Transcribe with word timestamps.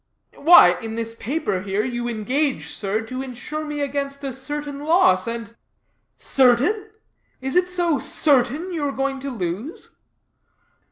"Why, 0.33 0.79
in 0.81 0.95
this 0.95 1.13
paper 1.13 1.61
here, 1.61 1.83
you 1.85 2.07
engage, 2.07 2.69
sir, 2.69 3.01
to 3.01 3.21
insure 3.21 3.63
me 3.67 3.81
against 3.81 4.23
a 4.23 4.33
certain 4.33 4.79
loss, 4.79 5.27
and" 5.27 5.55
"Certain? 6.37 6.89
Is 7.39 7.55
it 7.55 7.69
so 7.69 7.99
certain 7.99 8.73
you 8.73 8.83
are 8.85 8.91
going 8.91 9.19
to 9.19 9.29
lose?" 9.29 9.97